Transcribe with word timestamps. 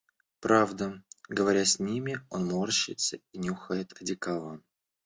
Правда, 0.39 1.03
говоря 1.29 1.63
с 1.63 1.77
ними, 1.79 2.21
он 2.31 2.47
морщится 2.47 3.17
и 3.33 3.37
нюхает 3.37 3.93
одеколон. 4.01 4.63